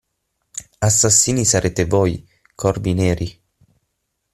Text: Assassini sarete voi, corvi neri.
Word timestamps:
Assassini 0.79 1.45
sarete 1.45 1.85
voi, 1.85 2.27
corvi 2.55 2.95
neri. 2.95 3.39